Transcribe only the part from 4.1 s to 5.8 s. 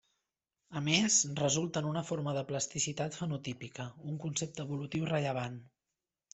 un concepte evolutiu rellevant.